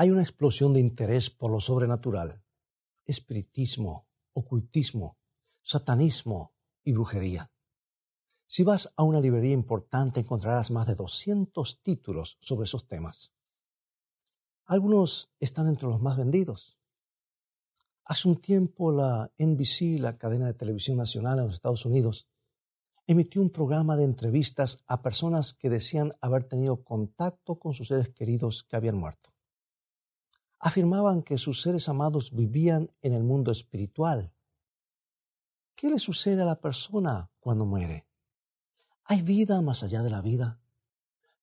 [0.00, 2.40] hay una explosión de interés por lo sobrenatural,
[3.04, 5.18] espiritismo, ocultismo,
[5.60, 7.50] satanismo y brujería.
[8.46, 13.32] Si vas a una librería importante encontrarás más de 200 títulos sobre esos temas.
[14.66, 16.78] Algunos están entre los más vendidos.
[18.04, 22.28] Hace un tiempo la NBC, la cadena de televisión nacional en los Estados Unidos,
[23.08, 28.10] emitió un programa de entrevistas a personas que decían haber tenido contacto con sus seres
[28.10, 29.32] queridos que habían muerto
[30.58, 34.32] afirmaban que sus seres amados vivían en el mundo espiritual.
[35.74, 38.08] ¿Qué le sucede a la persona cuando muere?
[39.04, 40.60] ¿Hay vida más allá de la vida?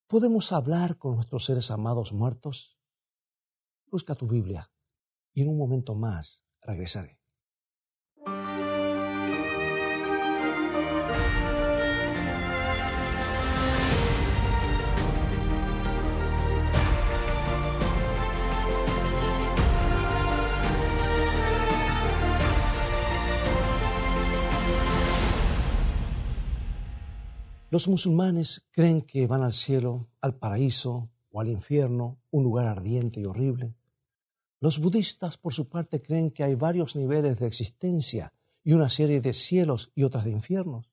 [0.07, 2.77] ¿Podemos hablar con nuestros seres amados muertos?
[3.89, 4.69] Busca tu Biblia
[5.31, 7.19] y en un momento más regresaré.
[27.75, 33.19] Los musulmanes creen que van al cielo, al paraíso o al infierno, un lugar ardiente
[33.19, 33.75] y horrible.
[34.61, 38.31] Los budistas, por su parte, creen que hay varios niveles de existencia
[38.63, 40.89] y una serie de cielos y otras de infiernos.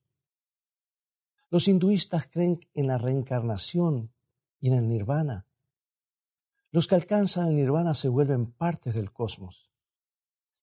[1.50, 4.11] Los hinduistas creen en la reencarnación
[4.58, 5.46] y en el nirvana.
[6.72, 9.70] Los que alcanzan el nirvana se vuelven partes del cosmos.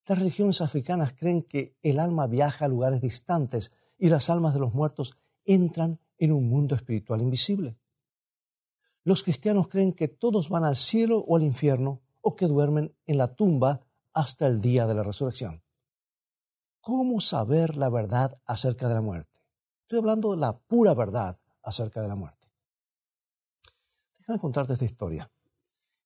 [0.06, 4.60] Las religiones africanas creen que el alma viaja a lugares distantes y las almas de
[4.60, 7.78] los muertos entran en un mundo espiritual invisible.
[9.04, 13.18] Los cristianos creen que todos van al cielo o al infierno o que duermen en
[13.18, 13.82] la tumba
[14.14, 15.64] hasta el día de la resurrección.
[16.82, 19.40] ¿Cómo saber la verdad acerca de la muerte?
[19.82, 22.48] Estoy hablando de la pura verdad acerca de la muerte.
[24.20, 25.32] Déjame contarte esta historia.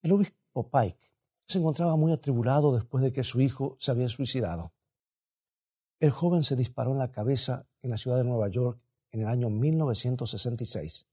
[0.02, 1.12] El obispo Pike
[1.48, 4.74] se encontraba muy atribulado después de que su hijo se había suicidado.
[6.00, 8.83] El joven se disparó en la cabeza en la ciudad de Nueva York
[9.14, 11.08] en el año 1966.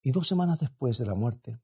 [0.00, 1.58] Y dos semanas después de la muerte,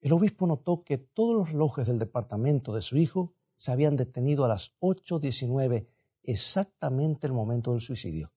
[0.00, 4.44] el obispo notó que todos los relojes del departamento de su hijo se habían detenido
[4.44, 5.88] a las 8.19,
[6.22, 8.32] exactamente el momento del suicidio.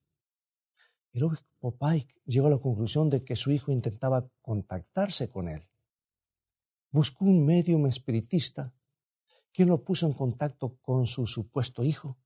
[1.14, 5.68] El obispo Pike llegó a la conclusión de que su hijo intentaba contactarse con él.
[6.90, 8.74] Buscó un medium espiritista
[9.52, 12.18] quien lo puso en contacto con su supuesto hijo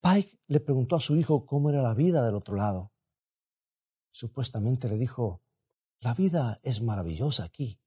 [0.00, 2.92] Pike le preguntó a su hijo cómo era la vida del otro lado.
[4.10, 5.42] Supuestamente le dijo,
[6.00, 7.80] la vida es maravillosa aquí.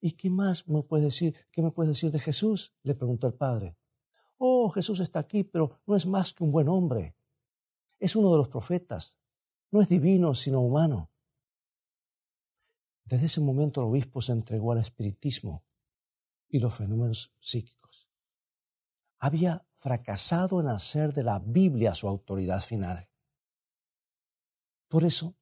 [0.00, 1.36] ¿Y qué más me puede decir?
[1.52, 2.74] ¿Qué me puede decir de Jesús?
[2.82, 3.76] le preguntó el padre.
[4.38, 7.14] Oh, Jesús está aquí, pero no es más que un buen hombre.
[7.98, 9.18] Es uno de los profetas.
[9.70, 11.10] No es divino, sino humano.
[13.04, 15.64] Desde ese momento el obispo se entregó al espiritismo
[16.48, 18.08] y los fenómenos psíquicos.
[19.18, 23.08] Había fracasado en hacer de la Biblia su autoridad final.
[24.88, 25.36] Por eso,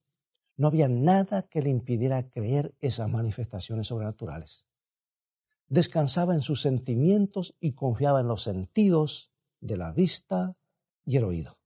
[0.57, 4.67] no había nada que le impidiera creer esas manifestaciones sobrenaturales.
[5.69, 10.57] Descansaba en sus sentimientos y confiaba en los sentidos de la vista
[11.05, 11.59] y el oído.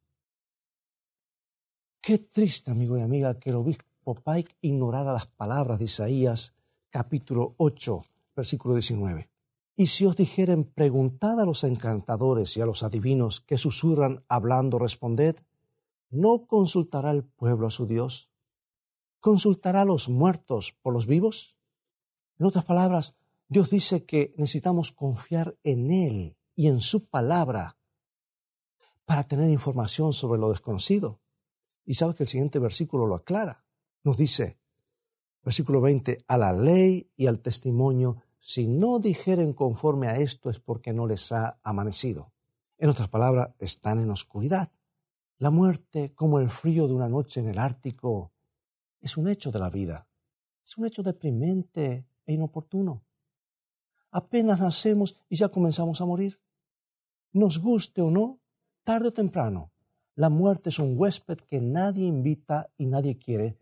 [2.01, 6.55] Qué triste, amigo y amiga, que el obispo Pike ignorara las palabras de Isaías
[6.91, 8.03] capítulo 8,
[8.35, 9.32] versículo 19.
[9.75, 14.79] Y si os dijeren, preguntad a los encantadores y a los adivinos que susurran hablando,
[14.79, 15.37] responded,
[16.11, 18.31] ¿no consultará el pueblo a su Dios?
[19.21, 21.57] ¿Consultará a los muertos por los vivos?
[22.39, 23.17] En otras palabras,
[23.49, 27.79] Dios dice que necesitamos confiar en Él y en su palabra
[29.05, 31.21] para tener información sobre lo desconocido.
[31.85, 33.65] Y sabe que el siguiente versículo lo aclara.
[34.05, 34.59] Nos dice,
[35.43, 40.59] versículo 20, a la ley y al testimonio si no dijeren conforme a esto es
[40.59, 42.33] porque no les ha amanecido.
[42.77, 44.73] En otras palabras, están en oscuridad.
[45.39, 48.33] La muerte, como el frío de una noche en el Ártico,
[49.01, 50.09] es un hecho de la vida.
[50.65, 53.05] Es un hecho deprimente e inoportuno.
[54.11, 56.41] Apenas nacemos y ya comenzamos a morir.
[57.33, 58.41] Nos guste o no,
[58.83, 59.71] tarde o temprano,
[60.17, 63.57] la muerte es un huésped que nadie invita y nadie quiere,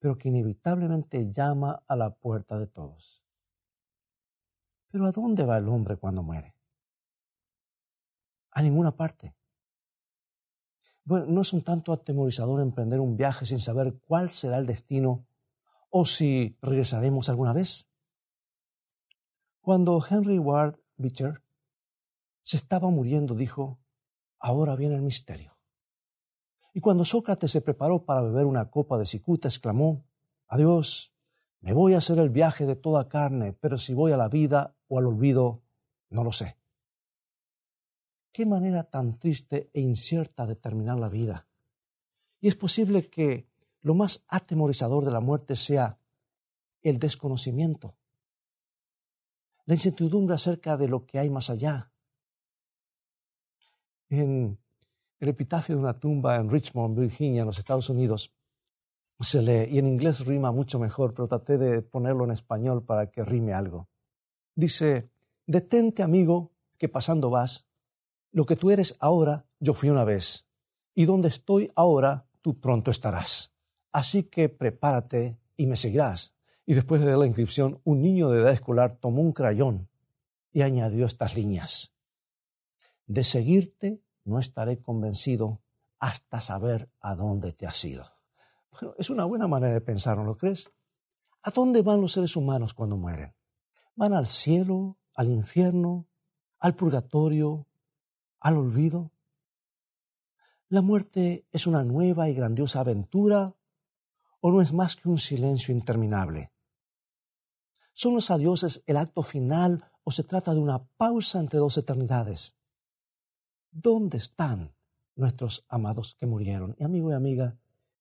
[0.00, 3.23] pero que inevitablemente llama a la puerta de todos.
[4.94, 6.54] Pero ¿a dónde va el hombre cuando muere?
[8.52, 9.34] A ninguna parte.
[11.02, 15.26] Bueno, ¿no es un tanto atemorizador emprender un viaje sin saber cuál será el destino
[15.90, 17.88] o si regresaremos alguna vez?
[19.60, 21.42] Cuando Henry Ward Beecher
[22.44, 23.80] se estaba muriendo, dijo,
[24.38, 25.58] ahora viene el misterio.
[26.72, 30.04] Y cuando Sócrates se preparó para beber una copa de cicuta, exclamó,
[30.46, 31.10] adiós,
[31.64, 34.76] Me voy a hacer el viaje de toda carne, pero si voy a la vida
[34.94, 35.60] o al olvido,
[36.10, 36.56] no lo sé.
[38.32, 41.48] Qué manera tan triste e incierta de terminar la vida.
[42.40, 43.48] Y es posible que
[43.80, 45.98] lo más atemorizador de la muerte sea
[46.82, 47.96] el desconocimiento,
[49.66, 51.90] la incertidumbre acerca de lo que hay más allá.
[54.10, 54.58] En
[55.18, 58.32] el epitafio de una tumba en Richmond, Virginia, en los Estados Unidos,
[59.18, 63.10] se lee, y en inglés rima mucho mejor, pero traté de ponerlo en español para
[63.10, 63.88] que rime algo.
[64.54, 65.10] Dice,
[65.46, 67.66] detente amigo, que pasando vas,
[68.30, 70.46] lo que tú eres ahora, yo fui una vez,
[70.94, 73.52] y donde estoy ahora, tú pronto estarás.
[73.92, 76.34] Así que prepárate y me seguirás.
[76.66, 79.88] Y después de la inscripción, un niño de edad escolar tomó un crayón
[80.52, 81.92] y añadió estas líneas.
[83.06, 85.60] De seguirte no estaré convencido
[85.98, 88.04] hasta saber a dónde te has ido.
[88.72, 90.70] Bueno, es una buena manera de pensar, ¿no lo crees?
[91.42, 93.34] ¿A dónde van los seres humanos cuando mueren?
[93.96, 96.08] ¿Van al cielo, al infierno,
[96.58, 97.68] al purgatorio,
[98.40, 99.12] al olvido?
[100.68, 103.54] ¿La muerte es una nueva y grandiosa aventura
[104.40, 106.50] o no es más que un silencio interminable?
[107.92, 112.56] ¿Son los adioses el acto final o se trata de una pausa entre dos eternidades?
[113.70, 114.74] ¿Dónde están
[115.14, 116.74] nuestros amados que murieron?
[116.78, 117.56] Y amigo y amiga,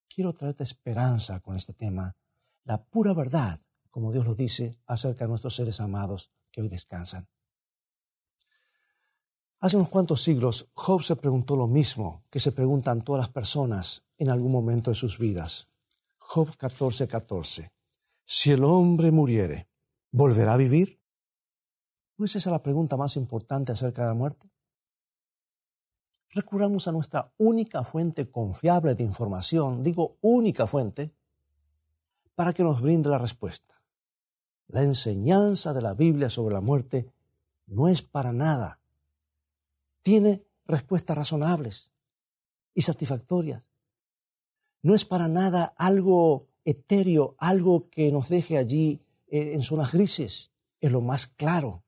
[0.07, 2.16] quiero traerte esperanza con este tema,
[2.63, 3.60] la pura verdad,
[3.94, 7.28] como Dios lo dice, acerca de nuestros seres amados que hoy descansan.
[9.60, 14.04] Hace unos cuantos siglos, Job se preguntó lo mismo que se preguntan todas las personas
[14.18, 15.69] en algún momento de sus vidas.
[16.18, 17.07] Job 14:14.
[17.07, 17.72] 14.
[18.25, 19.69] Si el hombre muriere,
[20.12, 21.00] ¿volverá a vivir?
[22.18, 24.50] ¿No es esa la pregunta más importante acerca de la muerte?
[26.31, 31.13] Recurramos a nuestra única fuente confiable de información, digo única fuente,
[32.34, 33.72] para que nos brinde la respuesta.
[34.73, 37.07] La enseñanza de la Biblia sobre la muerte
[37.67, 38.79] no es para nada.
[40.01, 41.91] Tiene respuestas razonables
[42.73, 43.71] y satisfactorias.
[44.81, 50.51] No es para nada algo etéreo, algo que nos deje allí eh, en zonas grises,
[50.81, 51.83] es lo más claro,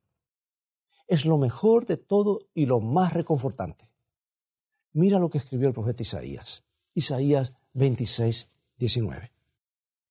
[1.08, 3.90] es lo mejor de todo y lo más reconfortante.
[4.94, 8.48] Mira lo que escribió el profeta Isaías, Isaías 26,
[8.78, 9.32] 19.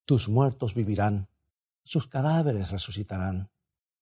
[0.07, 1.29] Tus muertos vivirán,
[1.85, 3.51] sus cadáveres resucitarán.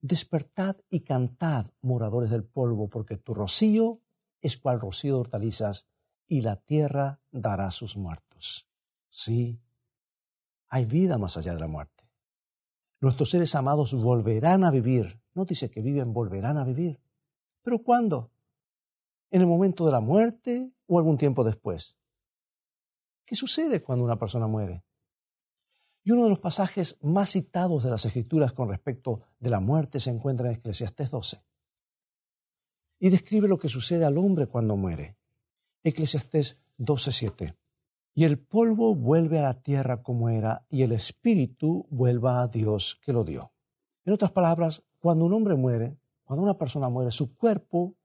[0.01, 4.01] Despertad y cantad, moradores del polvo, porque tu rocío
[4.41, 5.89] es cual rocío de hortalizas,
[6.27, 8.69] y la tierra dará sus muertos.
[9.09, 9.61] Sí,
[10.69, 12.09] hay vida más allá de la muerte.
[13.01, 15.21] Nuestros seres amados volverán a vivir.
[15.35, 17.01] No dice que viven, volverán a vivir.
[17.63, 18.31] ¿Pero cuándo?
[19.31, 21.97] ¿En el momento de la muerte o algún tiempo después?
[23.25, 24.85] ¿Qué sucede cuando una persona muere?
[26.05, 30.01] Y uno de los pasajes más citados de las Escrituras con respecto de la muerte
[30.01, 31.43] se encuentra en Eclesiastés 12.
[32.99, 35.17] Y describe lo que sucede al hombre cuando muere.
[35.83, 37.57] Eclesiastés 12:7
[38.15, 43.01] y el polvo vuelve a la tierra como era, y el espíritu vuelva a Dios
[43.03, 43.53] que lo dio.
[44.05, 47.97] En otras palabras, cuando un hombre muere, cuando una persona muere, su cuerpo,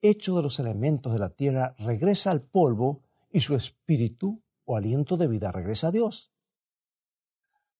[0.00, 5.16] hecho de los elementos de la tierra, regresa al polvo y su espíritu o aliento
[5.16, 6.32] de vida regresa a Dios.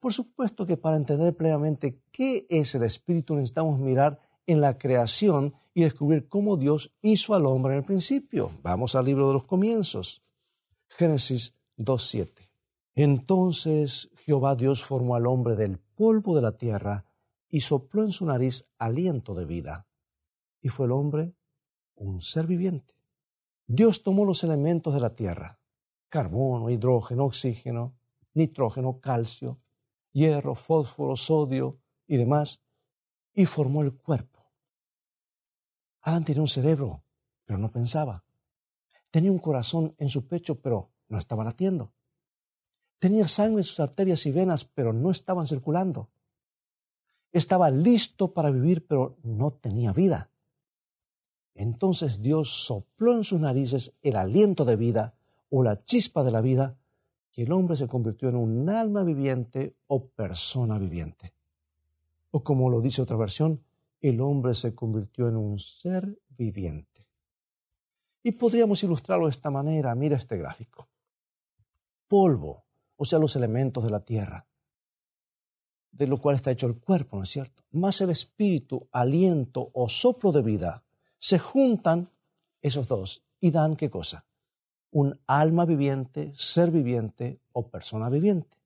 [0.05, 5.55] Por supuesto que para entender plenamente qué es el espíritu necesitamos mirar en la creación
[5.73, 8.51] y descubrir cómo Dios hizo al hombre en el principio.
[8.63, 10.23] Vamos al libro de los comienzos.
[10.89, 12.51] Génesis 2.7.
[12.95, 17.07] Entonces Jehová Dios formó al hombre del polvo de la tierra
[17.49, 19.87] y sopló en su nariz aliento de vida.
[20.61, 21.33] Y fue el hombre
[21.95, 22.93] un ser viviente.
[23.67, 25.59] Dios tomó los elementos de la tierra,
[26.11, 27.95] carbono, hidrógeno, oxígeno,
[28.35, 29.61] nitrógeno, calcio,
[30.15, 32.63] hierro, fósforo, sodio y demás,
[33.35, 34.41] y formó el cuerpo.
[36.01, 37.03] Adán tenía un cerebro,
[37.45, 38.25] pero no pensaba.
[39.11, 41.93] Tenía un corazón en su pecho, pero no estaba latiendo.
[42.99, 46.11] Tenía sangre en sus arterias y venas, pero no estaban circulando.
[47.33, 50.31] Estaba listo para vivir, pero no tenía vida.
[51.55, 55.15] Entonces Dios sopló en sus narices el aliento de vida
[55.51, 56.79] o la chispa de la vida,
[57.35, 61.35] que el hombre se convirtió en un alma viviente o persona viviente.
[62.31, 63.63] O como lo dice otra versión,
[64.01, 67.07] el hombre se convirtió en un ser viviente.
[68.23, 69.95] Y podríamos ilustrarlo de esta manera.
[69.95, 70.89] Mira este gráfico
[72.15, 72.65] polvo,
[72.97, 74.47] o sea, los elementos de la tierra,
[75.91, 77.65] de lo cual está hecho el cuerpo, ¿no es cierto?
[77.73, 80.85] Más el espíritu, aliento o soplo de vida,
[81.19, 82.11] se juntan
[82.63, 84.27] esos dos y dan qué cosa?
[84.95, 88.57] Un alma viviente, ser viviente o persona viviente.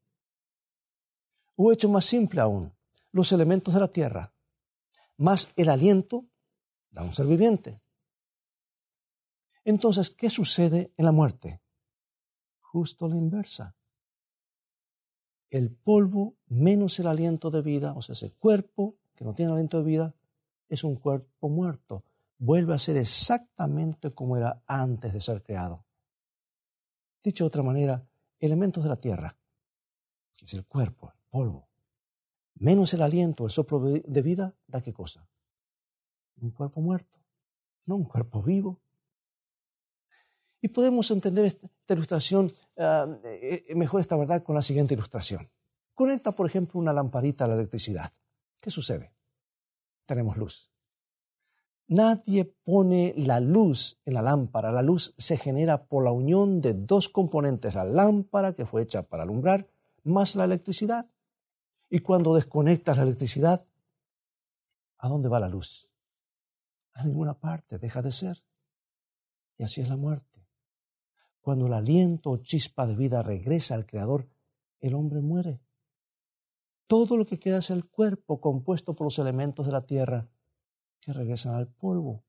[1.56, 2.70] O hecho más simple aún,
[3.12, 4.34] los elementos de la tierra,
[5.16, 6.26] más el aliento
[6.90, 7.80] de un ser viviente.
[9.64, 11.62] Entonces, ¿qué sucede en la muerte?
[12.60, 13.74] Justo la inversa.
[15.48, 19.78] El polvo menos el aliento de vida, o sea, ese cuerpo que no tiene aliento
[19.78, 20.14] de vida,
[20.68, 22.04] es un cuerpo muerto.
[22.36, 25.87] Vuelve a ser exactamente como era antes de ser creado.
[27.22, 28.06] Dicho de otra manera,
[28.38, 29.36] elementos de la tierra,
[30.36, 31.68] que es el cuerpo, el polvo,
[32.54, 35.28] menos el aliento, el soplo de vida, da qué cosa?
[36.40, 37.18] Un cuerpo muerto,
[37.86, 38.80] no un cuerpo vivo.
[40.60, 45.48] Y podemos entender esta, ilustración, ah, eh, mejor esta verdad, con la siguiente ilustración.
[45.94, 48.12] Conecta, por ejemplo, una lamparita a la electricidad.
[48.60, 49.12] ¿Qué sucede?
[50.06, 50.70] Tenemos luz.
[51.88, 54.70] Nadie pone la luz en la lámpara.
[54.70, 59.04] La luz se genera por la unión de dos componentes, la lámpara que fue hecha
[59.04, 59.66] para alumbrar,
[60.04, 61.10] más la electricidad.
[61.88, 63.66] Y cuando desconectas la electricidad,
[64.98, 65.88] ¿a dónde va la luz?
[66.92, 68.44] A ninguna parte, deja de ser.
[69.56, 70.46] Y así es la muerte.
[71.40, 74.28] Cuando el aliento o chispa de vida regresa al Creador,
[74.80, 75.62] el hombre muere.
[76.86, 80.28] Todo lo que queda es el cuerpo compuesto por los elementos de la tierra
[81.00, 82.24] que regresan al polvo.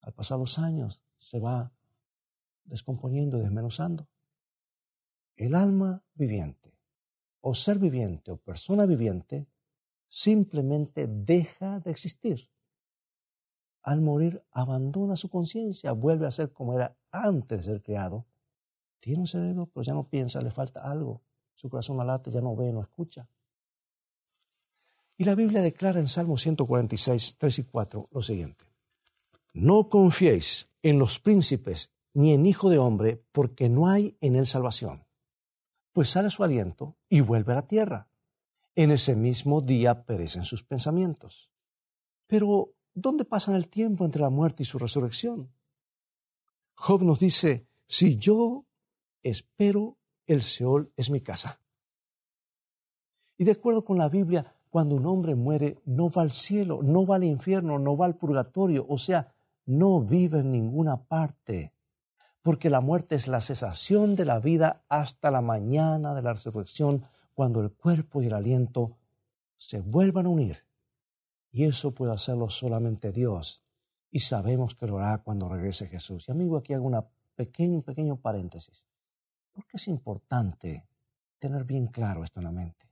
[0.00, 1.72] Al pasar los años se va
[2.64, 4.08] descomponiendo y desmenuzando.
[5.36, 6.78] El alma viviente
[7.40, 9.48] o ser viviente o persona viviente
[10.08, 12.50] simplemente deja de existir.
[13.82, 18.26] Al morir abandona su conciencia, vuelve a ser como era antes de ser creado.
[18.98, 21.22] Tiene un cerebro, pero ya no piensa, le falta algo.
[21.54, 23.28] Su corazón no late, ya no ve, no escucha.
[25.20, 28.64] Y la Biblia declara en Salmo 146, 3 y 4 lo siguiente.
[29.52, 34.46] No confiéis en los príncipes ni en hijo de hombre, porque no hay en él
[34.46, 35.04] salvación
[35.92, 38.08] pues sale su aliento y vuelve a la tierra.
[38.74, 41.50] En ese mismo día perecen sus pensamientos.
[42.26, 45.52] Pero, ¿dónde pasan el tiempo entre la muerte y su resurrección?
[46.74, 48.64] Job nos dice, si yo
[49.22, 51.60] espero, el Seol es mi casa.
[53.36, 57.04] Y de acuerdo con la Biblia, cuando un hombre muere, no va al cielo, no
[57.04, 59.32] va al infierno, no va al purgatorio, o sea,
[59.66, 61.72] no vive en ninguna parte
[62.42, 67.04] porque la muerte es la cesación de la vida hasta la mañana de la resurrección,
[67.34, 68.96] cuando el cuerpo y el aliento
[69.56, 70.64] se vuelvan a unir.
[71.52, 73.62] Y eso puede hacerlo solamente Dios.
[74.10, 76.28] Y sabemos que lo hará cuando regrese Jesús.
[76.28, 78.86] Y amigo, aquí hago un pequeño, pequeño paréntesis.
[79.52, 80.86] ¿Por qué es importante
[81.38, 82.89] tener bien claro esto en la mente?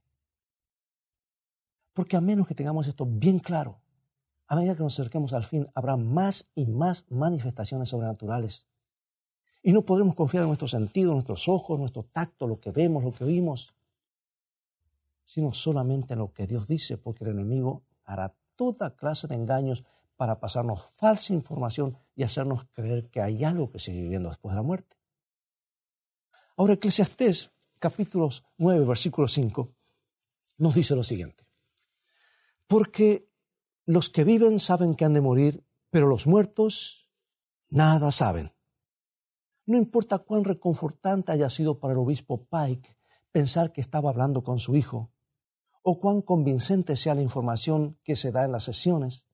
[1.93, 3.81] Porque a menos que tengamos esto bien claro,
[4.47, 8.69] a medida que nos acerquemos al fin, habrá más y más manifestaciones sobrenaturales
[9.61, 13.13] y no podremos confiar en nuestros sentidos, nuestros ojos, nuestro tacto, lo que vemos, lo
[13.13, 13.73] que oímos,
[15.25, 19.83] sino solamente en lo que Dios dice, porque el enemigo hará toda clase de engaños
[20.15, 24.57] para pasarnos falsa información y hacernos creer que hay algo que sigue viviendo después de
[24.57, 24.97] la muerte.
[26.57, 29.69] Ahora, Eclesiastés, capítulos 9, versículo 5,
[30.57, 31.48] nos dice lo siguiente.
[32.69, 33.27] Porque
[33.87, 37.09] los que viven saben que han de morir, pero los muertos
[37.67, 38.53] nada saben.
[39.65, 42.95] No importa cuán reconfortante haya sido para el obispo Pike
[43.31, 45.11] pensar que estaba hablando con su hijo,
[45.81, 49.25] o cuán convincente sea la información que se da en las sesiones,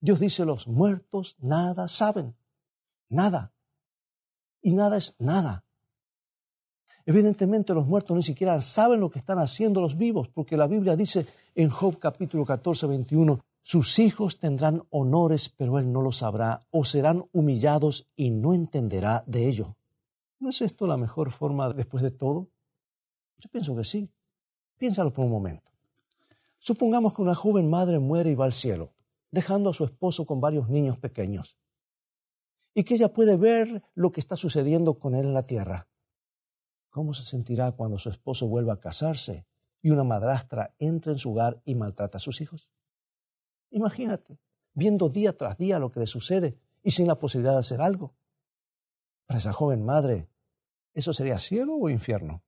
[0.00, 2.36] Dios dice los muertos nada saben,
[3.08, 3.54] nada.
[4.60, 5.64] Y nada es nada.
[7.06, 10.96] Evidentemente los muertos ni siquiera saben lo que están haciendo los vivos, porque la Biblia
[10.96, 11.24] dice
[11.54, 16.84] en Job capítulo 14, 21, sus hijos tendrán honores, pero él no lo sabrá, o
[16.84, 19.76] serán humillados y no entenderá de ello.
[20.40, 22.48] ¿No es esto la mejor forma después de todo?
[23.38, 24.10] Yo pienso que sí.
[24.76, 25.70] Piénsalo por un momento.
[26.58, 28.92] Supongamos que una joven madre muere y va al cielo,
[29.30, 31.56] dejando a su esposo con varios niños pequeños,
[32.74, 35.88] y que ella puede ver lo que está sucediendo con él en la tierra.
[36.90, 39.46] ¿Cómo se sentirá cuando su esposo vuelva a casarse
[39.84, 42.70] y una madrastra entre en su hogar y maltrata a sus hijos?
[43.68, 44.38] Imagínate,
[44.72, 48.14] viendo día tras día lo que le sucede y sin la posibilidad de hacer algo.
[49.26, 50.26] Para esa joven madre,
[50.94, 52.42] ¿eso sería cielo o infierno?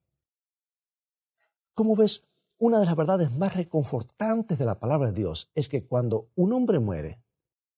[1.75, 2.23] Como ves,
[2.57, 6.53] una de las verdades más reconfortantes de la palabra de Dios es que cuando un
[6.53, 7.21] hombre muere,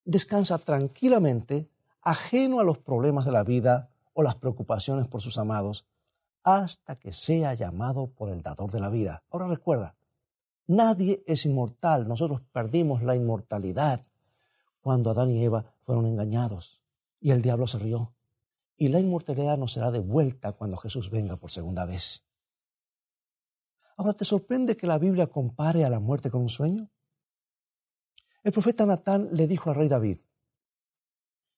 [0.05, 1.69] descansa tranquilamente,
[2.01, 5.85] ajeno a los problemas de la vida o las preocupaciones por sus amados,
[6.43, 9.23] hasta que sea llamado por el dador de la vida.
[9.29, 9.95] Ahora recuerda,
[10.69, 12.07] Nadie es inmortal.
[12.07, 14.05] Nosotros perdimos la inmortalidad
[14.81, 16.83] cuando Adán y Eva fueron engañados
[17.19, 18.13] y el diablo se rió.
[18.77, 22.23] Y la inmortalidad nos será devuelta cuando Jesús venga por segunda vez.
[23.97, 26.91] Ahora, ¿te sorprende que la Biblia compare a la muerte con un sueño?
[28.43, 30.19] El profeta Natán le dijo al rey David,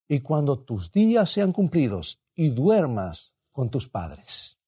[0.08, 4.61] y cuando tus días sean cumplidos y duermas con tus padres.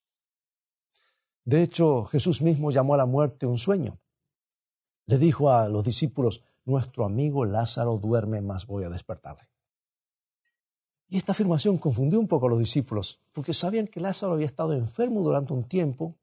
[1.45, 3.99] De hecho, Jesús mismo llamó a la muerte un sueño.
[5.05, 9.49] Le dijo a los discípulos, nuestro amigo Lázaro duerme, más voy a despertarle.
[11.09, 14.73] Y esta afirmación confundió un poco a los discípulos, porque sabían que Lázaro había estado
[14.73, 16.15] enfermo durante un tiempo.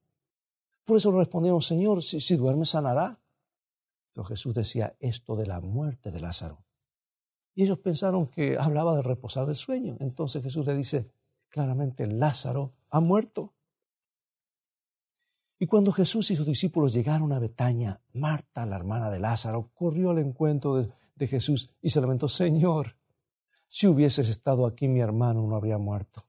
[0.83, 3.21] Por eso respondieron, Señor, si, si duerme sanará.
[4.11, 6.65] Pero Jesús decía esto de la muerte de Lázaro.
[7.53, 9.97] Y ellos pensaron que hablaba de reposar del sueño.
[9.99, 11.11] Entonces Jesús le dice
[11.49, 13.53] claramente, Lázaro ha muerto.
[15.61, 20.09] Y cuando Jesús y sus discípulos llegaron a Betania, Marta, la hermana de Lázaro, corrió
[20.09, 22.97] al encuentro de, Jesús y se lamentó, Señor,
[23.67, 26.27] si hubieses estado aquí mi hermano no habría muerto.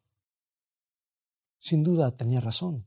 [1.59, 2.87] Sin duda tenía razón.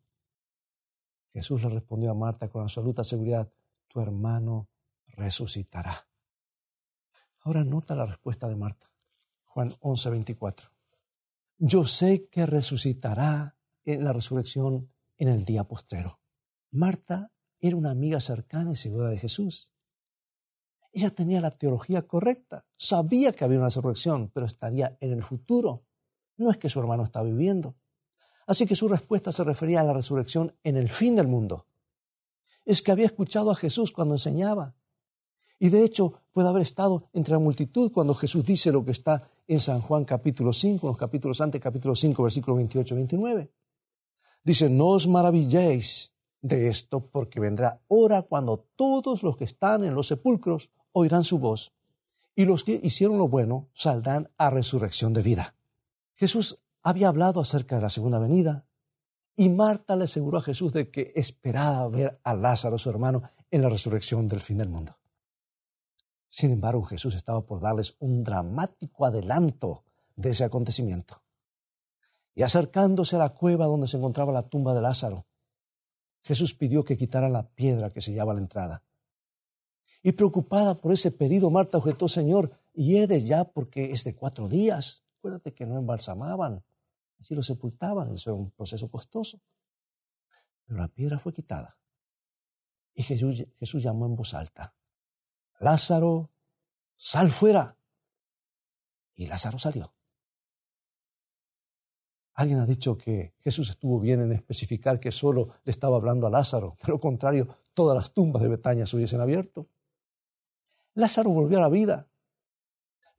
[1.33, 3.51] Jesús le respondió a Marta con absoluta seguridad,
[3.87, 4.69] tu hermano
[5.07, 6.07] resucitará.
[7.39, 8.91] Ahora nota la respuesta de Marta.
[9.45, 10.69] Juan 11, 24.
[11.57, 16.19] Yo sé que resucitará en la resurrección en el día postrero.
[16.75, 19.71] Marta era una amiga cercana y segura de Jesús.
[20.91, 25.85] Ella tenía la teología correcta, sabía que había una resurrección, pero estaría en el futuro.
[26.37, 27.75] No es que su hermano está viviendo.
[28.47, 31.67] Así que su respuesta se refería a la resurrección en el fin del mundo.
[32.63, 34.75] Es que había escuchado a Jesús cuando enseñaba.
[35.59, 39.29] Y de hecho puede haber estado entre la multitud cuando Jesús dice lo que está
[39.47, 43.51] en San Juan capítulo 5, los capítulos antes, capítulo 5, versículos 28 29.
[44.43, 46.14] Dice, no os maravilléis
[46.47, 51.39] de esto, porque vendrá hora cuando todos los que están en los sepulcros oirán su
[51.39, 51.73] voz,
[52.35, 55.55] y los que hicieron lo bueno saldrán a resurrección de vida.
[56.13, 58.67] Jesús había hablado acerca de la segunda venida,
[59.35, 63.63] y Marta le aseguró a Jesús de que esperaba ver a Lázaro, su hermano, en
[63.63, 64.95] la resurrección del fin del mundo.
[66.29, 69.83] Sin embargo, Jesús estaba por darles un dramático adelanto
[70.15, 71.23] de ese acontecimiento.
[72.35, 75.25] Y acercándose a la cueva donde se encontraba la tumba de Lázaro,
[76.25, 78.83] Jesús pidió que quitara la piedra que sellaba la entrada.
[80.01, 85.03] Y preocupada por ese pedido, Marta objetó, Señor, hiede ya porque es de cuatro días.
[85.19, 86.63] Acuérdate que no embalsamaban,
[87.19, 89.39] así lo sepultaban, eso era un proceso costoso.
[90.65, 91.77] Pero la piedra fue quitada.
[92.93, 94.75] Y Jesús, Jesús llamó en voz alta,
[95.59, 96.31] Lázaro,
[96.95, 97.77] sal fuera.
[99.15, 99.94] Y Lázaro salió.
[102.35, 106.29] Alguien ha dicho que Jesús estuvo bien en especificar que solo le estaba hablando a
[106.29, 106.75] Lázaro.
[106.85, 109.67] De lo contrario, todas las tumbas de Betania se hubiesen abierto.
[110.95, 112.09] Lázaro volvió a la vida,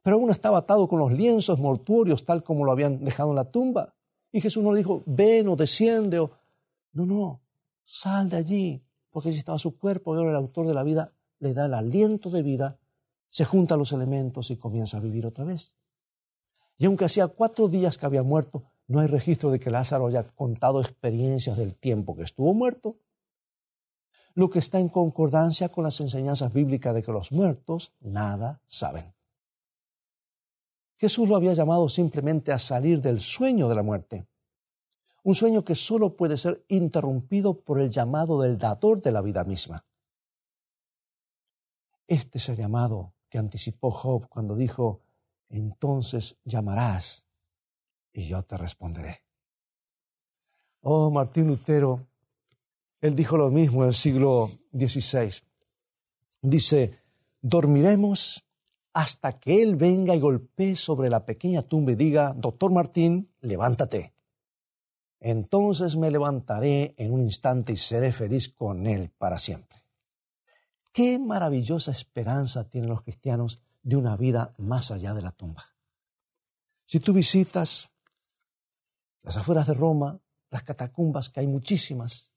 [0.03, 3.51] pero aún estaba atado con los lienzos mortuorios tal como lo habían dejado en la
[3.51, 3.95] tumba.
[4.33, 6.31] Y Jesús no le dijo, ven o desciende o...
[6.93, 7.43] No, no,
[7.85, 11.15] sal de allí, porque allí estaba su cuerpo y ahora el autor de la vida
[11.39, 12.79] le da el aliento de vida,
[13.31, 15.75] se junta los elementos y comienza a vivir otra vez.
[16.77, 20.22] Y aunque hacía cuatro días que había muerto, no hay registro de que Lázaro haya
[20.22, 22.99] contado experiencias del tiempo que estuvo muerto,
[24.35, 29.14] lo que está en concordancia con las enseñanzas bíblicas de que los muertos nada saben.
[30.99, 34.27] Jesús lo había llamado simplemente a salir del sueño de la muerte,
[35.25, 39.42] un sueño que solo puede ser interrumpido por el llamado del dador de la vida
[39.44, 39.85] misma.
[42.07, 45.01] Este es el llamado que anticipó Job cuando dijo,
[45.49, 47.26] entonces llamarás
[48.17, 49.23] y yo te responderé.
[50.81, 52.07] Oh, Martín Lutero,
[53.01, 55.33] él dijo lo mismo en el siglo XVI.
[56.43, 56.99] Dice,
[57.43, 58.45] dormiremos
[58.95, 64.15] hasta que Él venga y golpee sobre la pequeña tumba y diga, doctor Martín, levántate.
[65.21, 69.83] Entonces me levantaré en un instante y seré feliz con Él para siempre.
[70.93, 75.65] Qué maravillosa esperanza tienen los cristianos de una vida más allá de la tumba.
[76.87, 77.91] Si tú visitas
[79.27, 82.31] las afueras de Roma, las catacumbas, que hay muchísimas.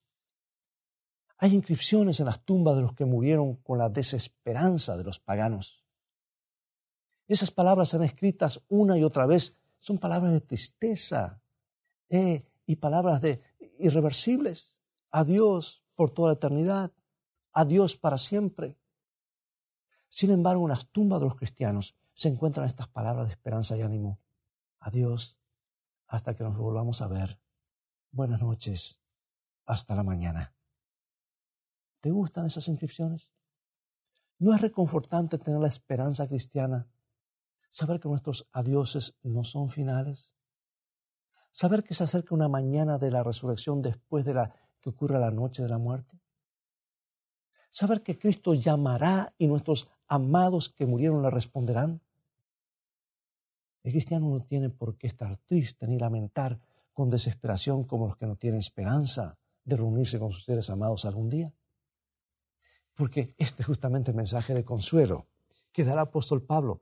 [1.37, 5.85] Hay inscripciones en las tumbas de los que murieron con la desesperanza de los paganos.
[7.27, 9.55] Esas palabras serán escritas una y otra vez.
[9.77, 11.43] Son palabras de tristeza
[12.09, 13.39] eh, y palabras de
[13.77, 14.81] irreversibles.
[15.11, 16.91] Adiós por toda la eternidad.
[17.53, 18.79] Adiós para siempre.
[20.07, 23.83] Sin embargo, en las tumbas de los cristianos se encuentran estas palabras de esperanza y
[23.83, 24.19] ánimo.
[24.79, 25.38] Adiós
[26.09, 27.39] hasta que nos volvamos a ver.
[28.11, 28.99] Buenas noches.
[29.65, 30.55] Hasta la mañana.
[32.01, 33.31] ¿Te gustan esas inscripciones?
[34.39, 36.89] ¿No es reconfortante tener la esperanza cristiana?
[37.69, 40.33] Saber que nuestros adioses no son finales.
[41.51, 45.29] Saber que se acerca una mañana de la resurrección después de la que ocurre la
[45.29, 46.19] noche de la muerte.
[47.69, 52.01] Saber que Cristo llamará y nuestros amados que murieron le responderán.
[53.83, 56.59] El cristiano no tiene por qué estar triste ni lamentar
[56.93, 61.29] con desesperación como los que no tienen esperanza de reunirse con sus seres amados algún
[61.29, 61.53] día.
[62.93, 65.27] Porque este es justamente el mensaje de consuelo
[65.71, 66.81] que da el apóstol Pablo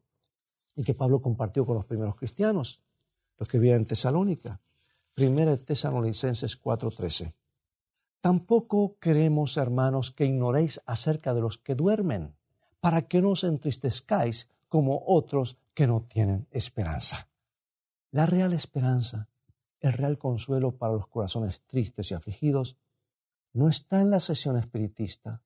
[0.76, 2.82] y que Pablo compartió con los primeros cristianos,
[3.38, 4.62] los que vivían en Tesalónica.
[5.14, 7.34] Primera de Tesalonicenses 4:13.
[8.22, 12.36] Tampoco queremos, hermanos, que ignoréis acerca de los que duermen,
[12.80, 17.30] para que no os entristezcáis como otros que no tienen esperanza.
[18.10, 19.30] La real esperanza,
[19.80, 22.80] el real consuelo para los corazones tristes y afligidos,
[23.54, 25.44] no está en la sesión espiritista,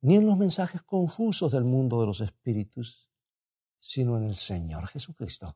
[0.00, 3.10] ni en los mensajes confusos del mundo de los espíritus,
[3.78, 5.54] sino en el Señor Jesucristo.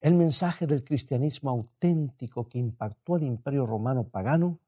[0.00, 4.60] El mensaje del cristianismo auténtico que impactó al imperio romano pagano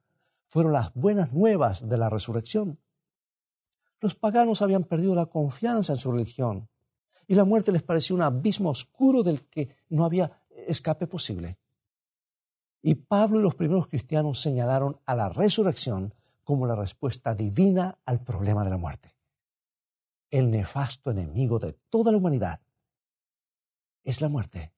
[0.49, 2.81] fueron las buenas nuevas de la resurrección.
[4.01, 6.68] Los paganos habían perdido la confianza en su religión
[7.26, 11.58] y la muerte les pareció un abismo oscuro del que no había escape posible.
[12.82, 18.22] Y Pablo y los primeros cristianos señalaron a la resurrección como la respuesta divina al
[18.22, 19.16] problema de la muerte.
[20.30, 22.60] El nefasto enemigo de toda la humanidad
[24.04, 24.72] es la muerte,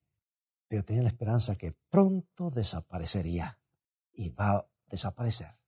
[0.68, 3.58] pero tenía la esperanza que pronto desaparecería
[4.12, 5.58] y va a desaparecer.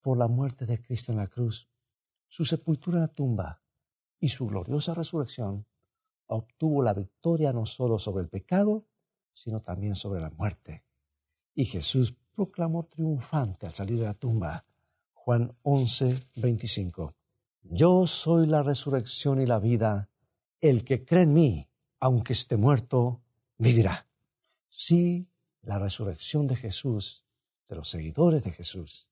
[0.00, 1.68] Por la muerte de Cristo en la cruz,
[2.26, 3.62] su sepultura en la tumba
[4.20, 5.66] y su gloriosa resurrección,
[6.26, 8.86] obtuvo la victoria no solo sobre el pecado,
[9.32, 10.84] sino también sobre la muerte.
[11.54, 14.64] Y Jesús proclamó triunfante al salir de la tumba.
[15.12, 17.14] Juan 11, 25.
[17.62, 20.08] Yo soy la resurrección y la vida.
[20.60, 21.68] El que cree en mí,
[22.00, 23.22] aunque esté muerto,
[23.56, 24.08] vivirá.
[24.68, 25.28] Sí,
[25.62, 27.24] la resurrección de Jesús,
[27.68, 29.08] de los seguidores de Jesús,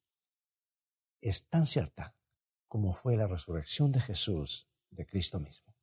[1.21, 2.15] es tan cierta
[2.69, 5.75] como fue la resurrección de Jesús de Cristo mismo.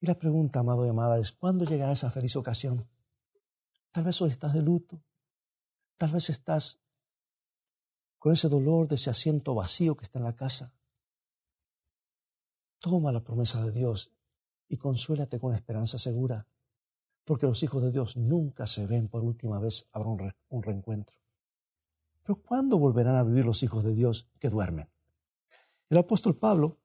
[0.00, 2.88] Y la pregunta, amado y amada, es ¿cuándo llegará esa feliz ocasión?
[3.92, 5.02] Tal vez hoy estás de luto,
[5.96, 6.80] tal vez estás
[8.18, 10.74] con ese dolor de ese asiento vacío que está en la casa.
[12.78, 14.12] Toma la promesa de Dios
[14.68, 16.46] y consuélate con esperanza segura,
[17.24, 21.16] porque los hijos de Dios nunca se ven por última vez, habrá un, un reencuentro.
[22.22, 24.88] Pero ¿cuándo volverán a vivir los hijos de Dios que duermen?
[25.90, 26.79] El apóstol Pablo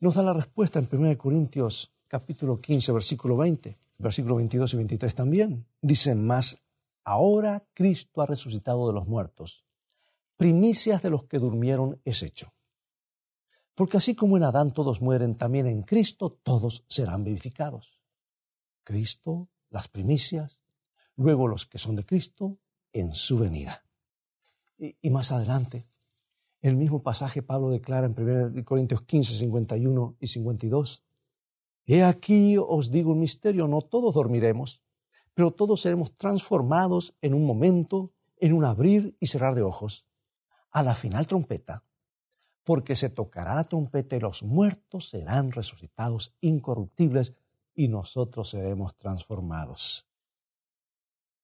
[0.00, 5.14] nos da la respuesta en 1 Corintios capítulo 15, versículo 20, versículo 22 y 23
[5.14, 5.66] también.
[5.82, 6.58] Dice, más
[7.04, 9.66] ahora Cristo ha resucitado de los muertos.
[10.38, 12.54] Primicias de los que durmieron es hecho.
[13.74, 18.00] Porque así como en Adán todos mueren, también en Cristo todos serán vivificados.
[18.84, 20.58] Cristo, las primicias,
[21.16, 22.58] luego los que son de Cristo
[22.94, 23.84] en su venida.
[24.78, 25.89] Y, y más adelante,
[26.62, 31.04] el mismo pasaje Pablo declara en 1 Corintios 15, 51 y 52.
[31.86, 34.82] He aquí os digo un misterio, no todos dormiremos,
[35.34, 40.06] pero todos seremos transformados en un momento, en un abrir y cerrar de ojos,
[40.70, 41.82] a la final trompeta,
[42.62, 47.34] porque se tocará la trompeta y los muertos serán resucitados incorruptibles
[47.74, 50.06] y nosotros seremos transformados.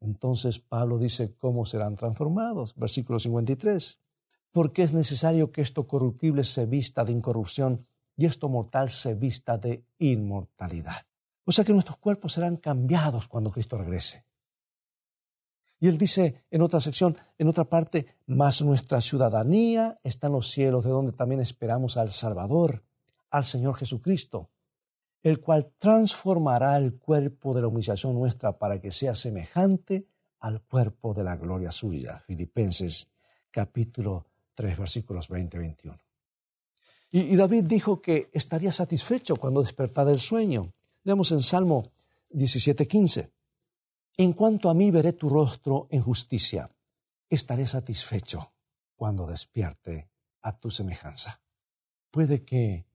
[0.01, 2.75] Entonces Pablo dice, ¿cómo serán transformados?
[2.77, 3.99] Versículo 53
[4.57, 9.59] porque es necesario que esto corruptible se vista de incorrupción y esto mortal se vista
[9.59, 10.97] de inmortalidad.
[11.45, 14.25] O sea que nuestros cuerpos serán cambiados cuando Cristo regrese.
[15.79, 20.51] Y él dice en otra sección, en otra parte, más nuestra ciudadanía está en los
[20.51, 22.83] cielos, de donde también esperamos al Salvador,
[23.29, 24.49] al Señor Jesucristo,
[25.23, 30.09] el cual transformará el cuerpo de la humillación nuestra para que sea semejante
[30.41, 32.25] al cuerpo de la gloria suya.
[32.27, 33.11] Filipenses
[33.51, 34.25] capítulo
[34.57, 35.99] 3 versículos 20 y 21.
[37.11, 40.73] Y, David dijo que estaría satisfecho cuando despertara del sueño.
[41.05, 41.85] Leamos en Salmo
[42.31, 43.31] 17:15.
[44.17, 46.69] En cuanto a mí veré tu rostro en justicia,
[47.29, 48.53] estaré satisfecho
[48.97, 50.11] cuando despierte
[50.43, 51.41] a tu semejanza.
[52.11, 52.87] Puede que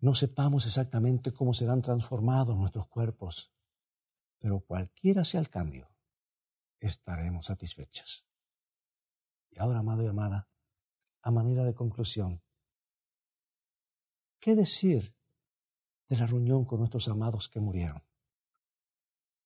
[0.00, 3.50] no sepamos exactamente cómo serán transformados nuestros cuerpos,
[4.38, 5.88] pero cualquiera sea el cambio,
[6.78, 8.26] estaremos satisfechos.
[9.50, 10.48] Y ahora, amado y amada,
[11.24, 12.42] a manera de conclusión,
[14.38, 15.14] ¿qué decir
[16.08, 18.02] de la reunión con nuestros amados que murieron?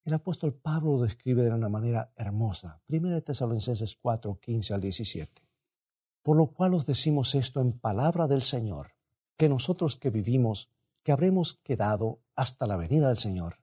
[0.05, 2.83] El apóstol Pablo lo describe de una manera hermosa.
[2.87, 5.43] Primera de Tesalonicenses 4, 15 al 17.
[6.23, 8.95] Por lo cual os decimos esto en palabra del Señor,
[9.37, 10.71] que nosotros que vivimos,
[11.05, 13.61] que habremos quedado hasta la venida del Señor,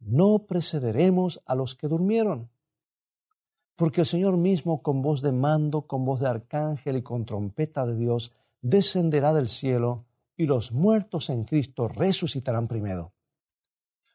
[0.00, 2.50] no precederemos a los que durmieron
[3.78, 7.86] porque el Señor mismo con voz de mando, con voz de arcángel y con trompeta
[7.86, 10.04] de Dios, descenderá del cielo
[10.36, 13.12] y los muertos en Cristo resucitarán primero.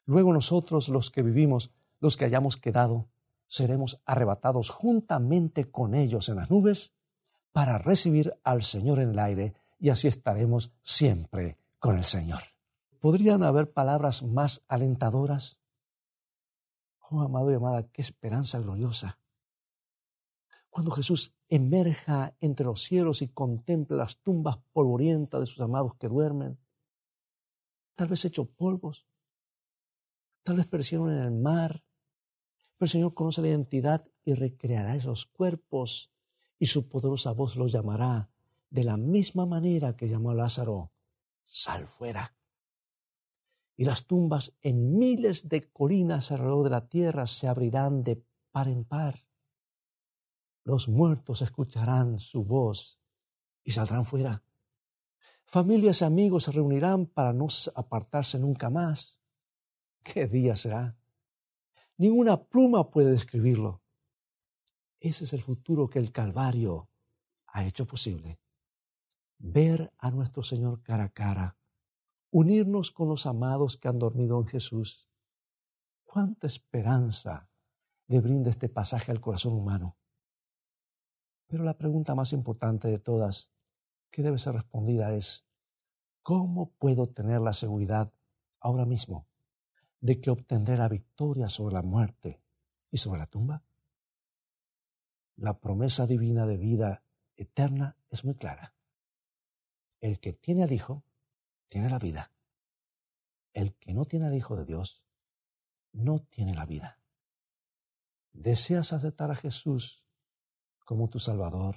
[0.06, 1.72] Luego nosotros los que vivimos,
[2.02, 3.08] los que hayamos quedado,
[3.48, 6.94] seremos arrebatados juntamente con ellos en las nubes
[7.54, 12.42] para recibir al Señor en el aire y así estaremos siempre con el Señor.
[13.00, 15.62] ¿Podrían haber palabras más alentadoras?
[17.10, 19.23] Oh, amado y amada, qué esperanza gloriosa.
[20.74, 26.08] Cuando Jesús emerja entre los cielos y contemple las tumbas polvorientas de sus amados que
[26.08, 26.58] duermen,
[27.94, 29.06] tal vez hecho polvos,
[30.42, 31.84] tal vez perecieron en el mar,
[32.76, 36.12] pero el Señor conoce la identidad y recreará esos cuerpos
[36.58, 38.32] y su poderosa voz los llamará
[38.72, 40.92] de la misma manera que llamó a Lázaro,
[41.44, 42.36] sal fuera.
[43.76, 48.70] Y las tumbas en miles de colinas alrededor de la tierra se abrirán de par
[48.70, 49.24] en par.
[50.64, 53.00] Los muertos escucharán su voz
[53.64, 54.44] y saldrán fuera.
[55.46, 59.20] Familias y amigos se reunirán para no apartarse nunca más.
[60.02, 60.98] ¿Qué día será?
[61.98, 63.82] Ninguna pluma puede describirlo.
[65.00, 66.90] Ese es el futuro que el Calvario
[67.48, 68.40] ha hecho posible.
[69.38, 71.58] Ver a nuestro Señor cara a cara,
[72.32, 75.10] unirnos con los amados que han dormido en Jesús.
[76.04, 77.50] ¿Cuánta esperanza
[78.08, 79.98] le brinda este pasaje al corazón humano?
[81.54, 83.52] Pero la pregunta más importante de todas
[84.10, 85.46] que debe ser respondida es,
[86.24, 88.12] ¿cómo puedo tener la seguridad
[88.60, 89.28] ahora mismo
[90.02, 92.42] de que obtendré la victoria sobre la muerte
[92.90, 93.64] y sobre la tumba?
[95.36, 97.04] La promesa divina de vida
[97.36, 98.74] eterna es muy clara.
[100.02, 101.06] El que tiene al Hijo,
[101.68, 102.32] tiene la vida.
[103.54, 105.04] El que no tiene al Hijo de Dios,
[105.92, 107.00] no tiene la vida.
[108.32, 110.03] ¿Deseas aceptar a Jesús
[110.84, 111.76] como tu Salvador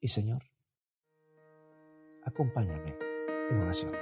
[0.00, 0.42] y Señor?
[2.24, 2.96] Acompáñame
[3.50, 3.92] en oración.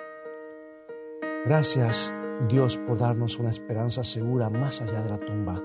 [1.44, 2.12] Gracias
[2.48, 5.62] Dios por darnos una esperanza segura más allá de la tumba.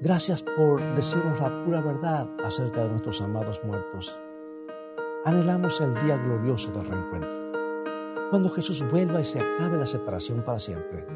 [0.00, 4.18] Gracias por decirnos la pura verdad acerca de nuestros amados muertos.
[5.24, 10.58] Anhelamos el día glorioso del reencuentro, cuando Jesús vuelva y se acabe la separación para
[10.58, 11.06] siempre.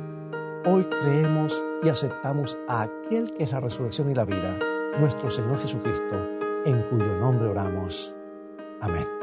[0.65, 4.59] Hoy creemos y aceptamos a aquel que es la resurrección y la vida,
[4.99, 8.15] nuestro Señor Jesucristo, en cuyo nombre oramos.
[8.81, 9.19] Amén.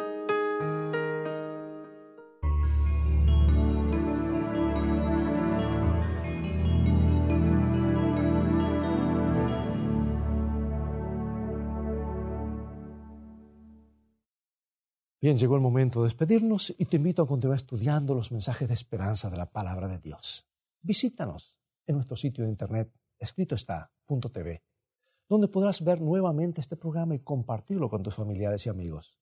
[15.26, 18.76] Bien, llegó el momento de despedirnos y te invito a continuar estudiando los mensajes de
[18.76, 20.48] esperanza de la palabra de Dios.
[20.84, 24.62] Visítanos en nuestro sitio de internet escrito está.tv,
[25.28, 29.18] donde podrás ver nuevamente este programa y compartirlo con tus familiares y amigos.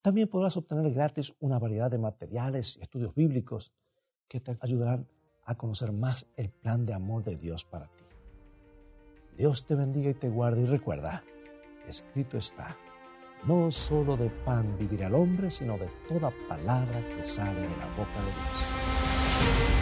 [0.00, 3.72] También podrás obtener gratis una variedad de materiales y estudios bíblicos
[4.28, 5.06] que te ayudarán
[5.44, 8.04] a conocer más el plan de amor de Dios para ti.
[9.36, 11.22] Dios te bendiga y te guarde y recuerda,
[11.86, 12.76] escrito está
[13.44, 17.86] no solo de pan vivirá el hombre, sino de toda palabra que sale de la
[17.96, 19.81] boca de Dios.